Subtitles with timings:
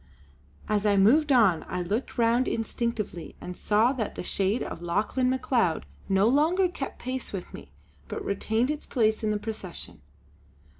[0.67, 5.29] As I moved on, I looked round instinctively and saw that the shade of Lauchlane
[5.29, 7.69] Macleod no longer kept pace with me,
[8.07, 10.01] but retained its place in the procession.